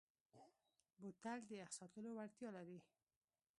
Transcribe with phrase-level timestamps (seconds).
[0.99, 2.79] بوتل د یخ ساتلو وړتیا لري.